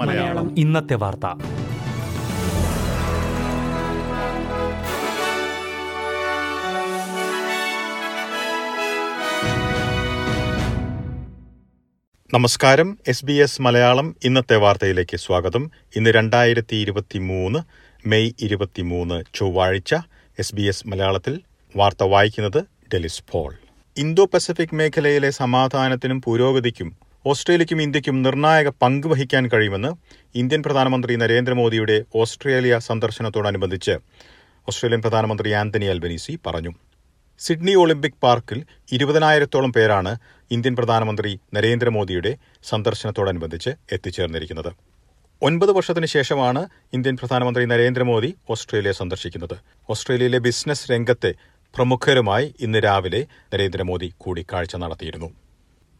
മലയാളം. 0.00 0.58
ഇന്നത്തെ 0.58 0.94
വാർത്ത. 0.94 1.26
നമസ്കാരം. 12.34 12.98
എസ് 13.08 13.24
ബി 13.24 13.32
എസ് 13.32 13.62
മലയാളം 13.62 14.16
ഇന്നത്തെ 14.24 14.56
വാർത്തയിലേക്ക് 14.56 15.16
സ്വാഗതം. 15.16 15.70
ഇന്ന് 15.96 16.10
രണ്ടായിരത്തി 16.10 16.76
ഇരുപത്തി 16.76 17.18
മൂന്ന് 17.18 17.58
മെയ് 18.08 18.30
ഇരുപത്തിമൂന്ന് 18.40 19.24
ചൊവ്വാഴ്ച 19.34 19.94
എസ് 20.38 20.54
ബി 20.54 20.62
എസ് 20.62 20.88
മലയാളത്തിൽ 20.88 21.40
വാർത്ത 21.76 22.02
വായിക്കുന്നത് 22.02 22.64
ഡെലിസ് 22.94 23.22
പോൾ. 23.30 23.54
ഇന്തോ 23.98 24.24
പസഫിക് 24.24 24.74
മേഖലയിലെ 24.74 25.30
സമാധാനത്തിനും 25.30 26.22
പുരോഗതിക്കും 26.24 26.88
ഓസ്ട്രേലിയയ്ക്കും 27.26 27.82
ഇന്ത്യക്കും 27.82 28.16
നിർണായക 28.22 28.68
പങ്ക് 28.82 29.06
വഹിക്കാൻ 29.08 29.44
കഴിയുമെന്ന് 29.52 29.90
ഇന്ത്യൻ 30.38 30.62
പ്രധാനമന്ത്രി 30.62 31.16
നരേന്ദ്രമോദിയുടെ 31.16 31.96
ഓസ്ട്രേലിയ 32.14 32.78
സന്ദർശനത്തോടനുബന്ധിച്ച് 32.78 33.94
ഓസ്ട്രേലിയൻ 34.68 35.02
പ്രധാനമന്ത്രി 35.02 35.50
ആന്റണി 35.50 35.84
അൽബനീസി 35.84 36.38
പറഞ്ഞു. 36.46 36.72
സിഡ്നി 37.38 37.74
ഒളിമ്പിക് 37.74 38.20
പാർക്കിൽ 38.22 38.60
ഇരുപതിനായിരത്തോളം 38.92 39.72
പേരാണ് 39.72 40.12
ഇന്ത്യൻ 40.50 40.76
പ്രധാനമന്ത്രി 40.76 41.32
നരേന്ദ്രമോദിയുടെ 41.54 42.36
സന്ദർശനത്തോടനുബന്ധിച്ച് 42.64 43.70
എത്തിച്ചേർന്നിരിക്കുന്നത്. 43.92 44.70
ഒൻപത് 45.42 45.70
വർഷത്തിന് 45.70 46.06
ശേഷമാണ് 46.06 46.60
ഇന്ത്യൻ 46.92 47.16
പ്രധാനമന്ത്രി 47.16 47.64
നരേന്ദ്രമോദി 47.66 48.34
ഓസ്ട്രേലിയ 48.50 48.92
സന്ദർശിക്കുന്നത്. 48.92 49.56
ഓസ്ട്രേലിയയിലെ 49.90 50.38
ബിസിനസ് 50.38 50.92
രംഗത്തെ 50.92 51.32
പ്രമുഖരുമായി 51.76 52.54
ഇന്ന് 52.60 52.78
രാവിലെ 52.84 53.26
നരേന്ദ്രമോദി 53.54 54.12
കൂടിക്കാഴ്ച 54.18 54.76
നടത്തിയിരുന്നു. 54.76 55.30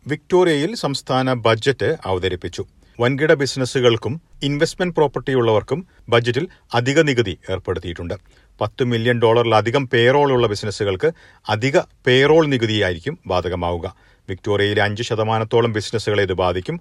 വിക്ടോറിയയിൽ 0.06 0.74
സംസ്ഥാന 0.74 1.32
ബജറ്റ് 1.32 1.96
അവതരിപ്പിച്ചു. 2.04 2.66
വൻകിട 3.00 3.34
ബിസിനസ്സുകൾക്കും 3.34 4.20
ഇൻവെസ്റ്റ്മെന്റ് 4.42 4.96
പ്രോപ്പർട്ടിയുള്ളവർക്കും 4.96 5.86
ബജറ്റിൽ 6.08 6.48
അധിക 6.74 7.00
നികുതി 7.00 7.38
ഏർപ്പെടുത്തിയിട്ടുണ്ട്. 7.50 8.14
പത്ത് 8.60 8.84
മില്യൺ 8.84 9.18
ഡോളറിലധികം 9.18 9.88
പേറോൾ 9.88 10.32
ഉള്ള 10.32 10.46
ബിസിനസ്സുകൾക്ക് 10.46 11.10
അധിക 11.48 11.78
പേറോൾ 12.06 12.46
നികുതിയായിരിക്കും 12.46 13.18
ബാധകമാവുക. 13.26 13.96
വിക്ടോറിയയിലെ 14.28 14.82
അഞ്ച് 14.82 15.02
ശതമാനത്തോളം 15.02 15.72
ബിസിനസ്സുകളെ 15.72 16.22
ഇത് 16.22 16.32
ബാധിക്കും. 16.32 16.80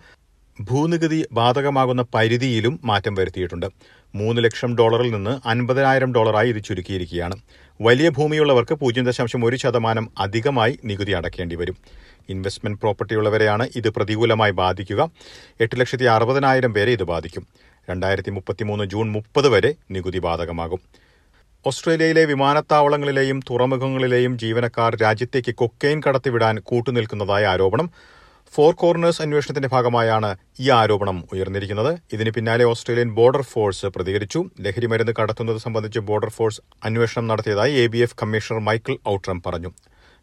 ഭൂനികുതി 0.62 1.26
ബാധകമാകുന്ന 1.32 2.06
പരിധിയിലും 2.14 2.80
മാറ്റം 2.84 3.16
വരുത്തിയിട്ടുണ്ട്. 3.16 3.66
മൂന്ന് 4.16 4.44
ലക്ഷം 4.44 4.78
ഡോളറിൽ 4.78 5.12
നിന്ന് 5.12 5.48
അൻപതിനായിരം 5.48 6.14
ഡോളറായി 6.14 6.50
ഇത് 6.50 6.64
ചുരുക്കിയിരിക്കുകയാണ്. 6.64 7.36
വലിയ 7.82 8.10
ഭൂമിയുള്ളവർക്ക് 8.10 8.76
പൂജ്യം 8.76 9.06
ദശാംശം 9.06 9.46
ഒരു 9.46 9.56
ശതമാനം 9.56 10.10
അധികമായി 10.20 10.80
നികുതി 10.86 11.12
അടയ്ക്കേണ്ടി 11.12 11.56
വരും. 11.56 11.78
ഇൻവെസ്റ്റ്മെന്റ് 12.30 12.80
പ്രോപ്പർട്ടിയുള്ളവരെയാണ് 12.80 13.70
ഇത് 13.76 13.90
പ്രതികൂലമായി 13.90 14.52
ബാധിക്കുക. 14.52 15.12
എട്ട് 15.62 15.80
ലക്ഷത്തി 15.80 16.04
അറുപതിനായിരം 16.04 16.74
പേരെ 16.74 16.92
ഇത് 16.92 17.04
ബാധിക്കും. 17.04 17.48
രണ്ടായിരത്തി 17.90 18.30
മുപ്പത്തിമൂന്ന് 18.30 18.86
ജൂൺ 18.86 19.12
മുപ്പത് 19.12 19.50
വരെ 19.50 19.74
നികുതി 19.92 20.20
ബാധകമാകും. 20.20 20.80
ഓസ്ട്രേലിയയിലെ 21.68 22.26
വിമാനത്താവളങ്ങളിലെയും 22.26 23.40
തുറമുഖങ്ങളിലെയും 23.50 24.40
ജീവനക്കാർ 24.40 24.96
രാജ്യത്തേക്ക് 24.96 25.56
കൊക്കെയിൻ 25.56 26.02
കടത്തിവിടാൻ 26.08 26.60
കൂട്ടുനിൽക്കുന്നതായ 26.60 27.46
ആരോപണം 27.46 27.90
ഫോർ 28.56 28.74
കോർണേഴ്സ് 28.82 29.22
അന്വേഷണത്തിന്റെ 29.22 29.70
ഭാഗമായാണ് 29.72 30.28
ഈ 30.60 30.70
ആരോപണം 30.70 31.18
ഉയർന്നിരിക്കുന്നത്. 31.34 31.98
ഇതിന് 32.14 32.32
പിന്നാലെ 32.36 32.64
ഓസ്ട്രേലിയൻ 32.64 33.10
ബോർഡർ 33.18 33.42
ഫോഴ്സ് 33.42 33.86
പ്രതികരിച്ചു. 33.86 34.40
ലഹരിമരുന്ന് 34.66 35.14
കടത്തുന്നത് 35.20 35.58
സംബന്ധിച്ച് 35.58 36.00
ബോർഡർ 36.00 36.30
ഫോഴ്സ് 36.30 36.62
അന്വേഷണം 36.86 37.28
നടത്തിയതായി 37.28 37.74
A 37.74 37.88
B 37.88 37.98
F 37.98 38.16
commissioner 38.22 38.60
Michael 38.60 38.96
Outram 39.14 39.42
പറഞ്ഞു. 39.46 39.72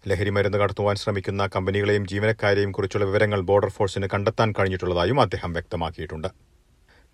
ലഹരിമരുന്ന് 0.08 0.58
കടത്തുവാൻ 0.58 0.96
ശ്രമിക്കുന്ന 0.96 1.48
കമ്പനികളെയും 1.56 2.06
ജീവനക്കാരെയും 2.12 2.72
കുറിച്ചുള്ള 2.72 3.06
വിവരങ്ങൾ 3.10 3.40
ബോർഡർ 3.40 3.68
ഫോഴ്സിന് 3.68 4.08
കണ്ടെത്താൻ 4.14 4.54
കഴിഞ്ഞിട്ടുള്ളതായും 4.58 5.20
അദ്ദേഹം 5.20 5.52
വ്യക്തമാക്കിയിട്ടുണ്ട്. 5.52 6.28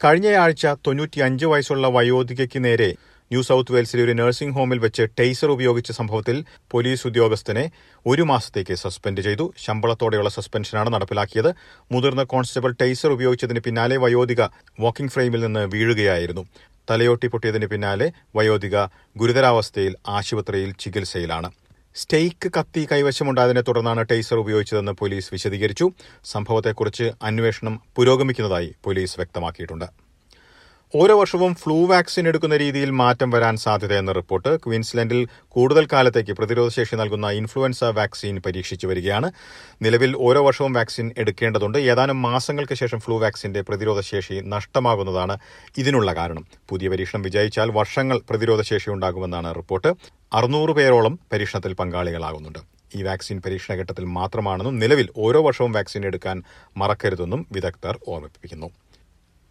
കഴിഞ്ഞയാഴ്ച 0.05 0.67
തൊണ്ണൂറ്റിയഞ്ച് 0.87 1.47
വയസ്സുള്ള 1.47 1.87
വയോധികയ്ക്ക് 1.89 2.65
നേരെ 2.65 2.91
ന്യൂ 3.33 3.43
സൌത്ത് 3.43 3.73
വെയിൽസിലെ 3.73 4.05
ഒരു 4.05 4.13
നഴ്സിംഗ് 4.13 4.55
ഹോമിൽ 4.55 4.79
വെച്ച് 4.79 5.03
ടേസർ 5.19 5.51
ഉപയോഗിച്ച 5.51 5.93
സംഭവത്തിൽ 5.93 6.45
പോലീസ് 6.71 7.07
ഉദ്യോഗസ്ഥനെ 7.07 7.71
ഒരു 8.07 8.23
മാസത്തേക്ക് 8.23 8.75
സസ്പെൻഡ് 8.75 9.21
ചെയ്തു. 9.21 9.53
ശമ്പളത്തോടെയുള്ള 9.59 10.31
സസ്പെൻഷനാണ് 10.31 10.93
നടപ്പിലാക്കിയത്. 10.93 11.55
മുതിർന്ന 11.93 12.23
കോൺസ്റ്റബിൾ 12.23 12.73
ടേസർ 12.81 13.09
ഉപയോഗിച്ചതിന് 13.09 13.61
പിന്നാലെ 13.61 13.97
വയോധിക 13.97 14.43
വാക്കിംഗ് 14.81 15.11
ഫ്രെയിമിൽ 15.11 15.41
നിന്ന് 15.41 15.61
വീഴുകയായിരുന്നു. 15.61 16.47
തലയോട്ടി 16.91 17.27
പൊട്ടിയതിന് 17.27 17.67
പിന്നാലെ 17.67 18.13
വയോധിക 18.37 18.85
ഗുരുതരാവസ്ഥയിൽ 19.17 19.97
ആശുപത്രിയിൽ 20.09 20.75
ചികിത്സയിലാണ്. 20.81 21.51
സ്റ്റേക്ക് 21.95 22.49
കത്തി 22.59 22.89
കൈവശമുണ്ടായതിനെ 22.93 23.61
തുടർന്നാണ് 23.61 24.07
ടേസർ 24.11 24.37
ഉപയോഗിച്ചതെന്ന് 24.37 24.93
പോലീസ് 24.93 25.31
വിശദീകരിച്ചു. 25.33 25.93
സംഭവത്തെക്കുറിച്ച് 26.25 27.13
അന്വേഷണം 27.23 27.81
പുരോഗമിക്കുന്നതായി 27.97 28.75
പോലീസ് 28.85 29.17
വ്യക്തമാക്കിയിട്ടുണ്ട്. 29.19 30.08
ഓരോ 30.95 31.19
വർഷവും 31.19 31.55
ഫ്ലൂ 31.55 31.87
വാക്സിൻ 31.87 32.29
എടുക്കുന്ന 32.29 32.57
രീതിയിൽ 32.57 32.91
മാറ്റം 32.91 33.31
വരാൻ 33.31 33.57
സാധ്യതയെന്ന 33.57 34.13
റിപ്പോർട്ട് 34.13 34.57
ക്വീൻസ്ലൻഡിൽ 34.57 35.29
കൂടുതൽ 35.49 35.89
കാലത്തേക്ക് 35.93 36.33
പ്രതിരോധശേഷി 36.33 36.97
നൽകുന്ന 36.97 37.31
ഇൻഫ്ലുവൻസ 37.31 37.85
വാക്സിൻ 37.85 38.43
പരീക്ഷിച്ചു 38.47 38.87
വരികയാണ്. 38.87 39.33
നിലവിൽ 39.83 40.17
ഓരോ 40.17 40.47
വർഷവും 40.47 40.73
വാക്സിൻ 40.73 41.13
എടുക്കേണ്ടതുണ്ട്. 41.19 41.79
ഏതാനും 41.79 42.23
മാസങ്ങൾക്ക് 42.23 42.75
ശേഷം 42.75 43.01
ഫ്ലൂ 43.01 43.19
വാക്സിന്റെ 43.19 43.61
പ്രതിരോധശേഷി 43.61 44.41
നഷ്ടമാകുന്നതാണ് 44.45 45.39
ഇതിനുള്ള 45.79 46.15
കാരണം. 46.15 46.47
പുതിയ 46.69 46.89
പരീക്ഷണം 46.89 47.23
വിജയിച്ചാൽ 47.23 47.71
വർഷങ്ങൾ 47.71 48.21
പ്രതിരോധശേഷി 48.31 48.91
ഉണ്ടാകുമെന്നാണ് 48.91 49.55
റിപ്പോർട്ട്. 49.55 49.93
അറുന്നൂറ് 50.33 50.71
പേരോളം 50.71 51.19
പരീക്ഷണത്തിൽ 51.33 51.73
പങ്കാളികളാകുന്നുണ്ട്. 51.73 52.59
ഈ 52.97 53.03
വാക്സിൻ 53.03 53.43
പരീക്ഷണഘട്ടത്തിൽ 53.47 54.05
മാത്രമാണെന്നും 54.05 54.79
നിലവിൽ 54.79 55.09
ഓരോ 55.17 55.43
വർഷവും 55.43 55.73
വാക്സിൻ 55.73 56.07
എടുക്കാൻ 56.07 56.43
മറക്കരുതെന്നും 56.77 57.47
വിദഗ്ധർ 57.53 57.99
ഓർമ്മിപ്പിക്കുന്നു. 58.09 58.71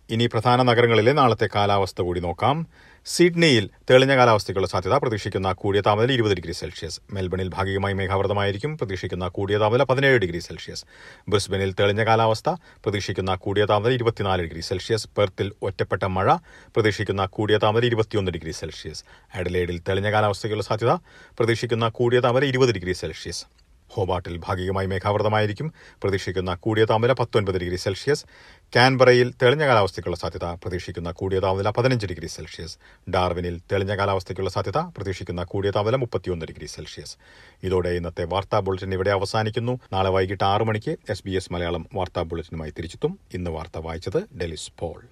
ഇനി 0.09 0.25
പ്രധാന 0.25 0.63
നഗരങ്ങളിലെ 0.63 1.13
നാളത്തെ 1.13 1.49
കാലാവസ്ഥ 1.55 2.01
കൂടി 2.01 2.19
നോക്കാം. 2.19 2.67
സിഡ്നിയിൽ 3.05 3.69
തെളിഞ്ഞ 3.89 4.17
കാലാവസ്ഥയ്ക്കുള്ള 4.17 4.67
സാധ്യത 4.67 4.93
പ്രതീക്ഷിക്കുന്ന 4.93 5.51
കൂടിയ 5.51 5.81
താപനില 5.81 6.11
ഇരുപത് 6.11 6.33
ഡിഗ്രി 6.33 6.51
സെൽഷ്യസ്. 6.51 7.01
മെൽബണിൽ 7.13 7.47
ഭാഗികമായി 7.47 7.93
മേഘാവൃതമായിരിക്കും 7.93 8.77
പ്രതീക്ഷിക്കുന്ന 8.77 9.27
കൂടിയ 9.27 9.57
താപനില 9.57 9.83
പതിനേഴ് 9.83 10.19
ഡിഗ്രി 10.19 10.39
സെൽഷ്യസ്. 10.39 10.85
ബ്രിസ്ബനിൽ 11.29 11.73
തെളിഞ്ഞ 11.79 12.03
കാലാവസ്ഥ 12.03 12.49
പ്രതീക്ഷിക്കുന്ന 12.83 13.35
കൂടിയ 13.35 13.65
താപനില 13.65 13.93
ഇരുപത്തിനാല് 13.93 14.41
ഡിഗ്രി 14.41 14.61
സെൽഷ്യസ്. 14.61 15.07
പെർത്തിൽ 15.17 15.51
ഒറ്റപ്പെട്ട 15.61 16.03
മഴ 16.03 16.35
പ്രതീക്ഷിക്കുന്ന 16.75 17.25
കൂടിയ 17.25 17.57
താപനില 17.57 17.85
ഇരുപത്തിയൊന്ന് 17.85 18.31
ഡിഗ്രി 18.31 18.51
സെൽഷ്യസ്. 18.51 19.03
അഡലേഡിൽ 19.35 19.79
തെളിഞ്ഞ 19.89 20.11
കാലാവസ്ഥയ്ക്കുള്ള 20.11 20.63
സാധ്യത 20.63 20.93
പ്രതീക്ഷിക്കുന്ന 21.39 21.87
കൂടിയ 21.89 22.19
താപനില 22.19 22.49
ഇരുപത് 22.49 22.73
ഡിഗ്രി 22.73 22.93
സെൽഷ്യസ്. 22.93 23.45
ഹോബാട്ടിൽ 23.89 24.37
ഭാഗികമായി 24.37 24.87
മേഘാവൃതമായിരിക്കും. 24.87 25.73
പ്രതീക്ഷിക്കുന്ന 26.01 26.55
കൂടിയ 26.55 26.85
താപനില 26.85 27.13
പത്തൊൻപത് 27.13 27.57
ഡിഗ്രി 27.59 27.75
സെൽഷ്യസ്. 27.75 28.25
കാൻബറയിൽ 28.75 29.33
തെളിഞ്ഞ 29.41 29.67
കാലാവസ്ഥയ്ക്കുള്ള 29.67 30.17
സാധ്യത 30.17 30.45
പ്രതീക്ഷിക്കുന്ന 30.45 31.11
കൂടിയ 31.11 31.39
താപനില 31.39 31.69
പതിനഞ്ച് 31.69 32.07
ഡിഗ്രി 32.07 32.27
സെൽഷ്യസ്. 32.27 32.77
ഡാർവിനിൽ 33.09 33.61
തെളിഞ്ഞ 33.71 33.95
കാലാവസ്ഥയ്ക്കുള്ള 33.95 34.49
സാധ്യത 34.49 34.77
പ്രതീക്ഷിക്കുന്ന 34.77 35.43
കൂടിയ 35.43 35.71
താപനില 35.71 35.95
മുപ്പത്തിയൊന്ന് 35.95 36.45
ഡിഗ്രി 36.45 36.65
സെൽഷ്യസ്. 36.65 37.17
ഇതോടെ 37.63 37.89
ഇന്നത്തെ 37.89 38.23
വാർത്താ 38.23 38.59
ബുള്ളറ്റിൻ 38.59 38.93
ഇവിടെ 38.93 39.09
അവസാനിക്കുന്നു. 39.09 39.79
നാളെ 39.93 40.09
വൈകിട്ട് 40.09 40.43
ആറു 40.43 40.63
മണിക്ക് 40.63 40.97
എസ് 41.09 41.23
ബി 41.25 41.31
എസ് 41.31 41.53
മലയാളം 41.53 41.85
വാർത്താ 41.93 42.21
ബുള്ളറ്റിനുമായി 42.21 42.71
തിരിച്ചെത്തും. 42.71 43.19
ഇന്ന് 43.33 43.51
വാർത്ത 43.51 43.77
വായിച്ചത് 43.77 44.37
ഡെലിസ് 44.41 44.71
പോൾ. 44.79 45.03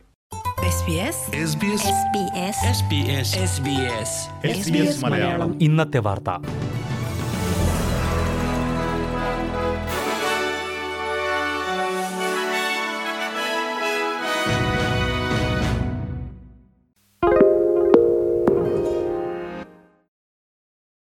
ഇന്നത്തെ 5.61 5.97
വാർത്ത. 5.97 6.64